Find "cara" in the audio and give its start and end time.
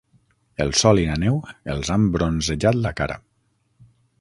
3.03-3.19